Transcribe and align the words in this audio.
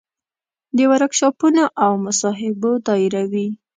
د 0.75 0.79
ورکشاپونو 0.91 1.63
او 1.83 1.91
مصاحبو 2.05 2.71
دایروي. 2.87 3.47